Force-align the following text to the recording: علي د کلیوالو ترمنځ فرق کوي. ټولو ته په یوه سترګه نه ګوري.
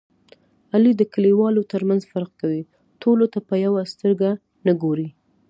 علي 0.73 0.91
د 0.97 1.01
کلیوالو 1.13 1.67
ترمنځ 1.71 2.01
فرق 2.11 2.31
کوي. 2.41 2.63
ټولو 3.01 3.25
ته 3.33 3.39
په 3.47 3.55
یوه 3.65 3.81
سترګه 3.93 4.29
نه 4.65 4.73
ګوري. 4.81 5.09